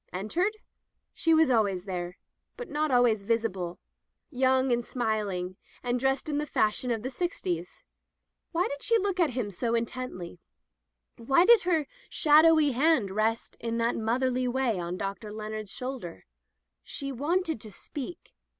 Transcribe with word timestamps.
Entered? 0.11 0.57
She 1.13 1.31
was 1.31 1.51
always 1.51 1.85
there, 1.85 2.17
but 2.57 2.71
not 2.71 2.89
always 2.89 3.21
visible, 3.21 3.77
young 4.31 4.71
and 4.71 4.83
smiling, 4.83 5.57
and 5.83 5.99
dressed 5.99 6.27
in 6.27 6.39
the 6.39 6.47
fash 6.47 6.83
ion 6.83 6.89
of 6.89 7.03
the 7.03 7.11
sixties. 7.11 7.83
Why 8.51 8.67
did 8.67 8.81
she 8.81 8.97
look 8.97 9.19
at 9.19 9.29
him 9.37 9.51
so 9.51 9.75
intently— 9.75 10.39
^why 11.19 11.45
did 11.45 11.61
her 11.69 11.85
shadowy 12.09 12.71
hand 12.71 13.11
rest 13.11 13.57
in 13.59 13.77
that 13.77 13.95
motherly 13.95 14.47
way 14.47 14.79
on 14.79 14.97
Dr. 14.97 15.31
Leonard's 15.31 15.69
shoul 15.71 15.99
der? 15.99 16.23
She 16.83 17.11
wanted 17.11 17.61
to 17.61 17.71
speak. 17.71 18.33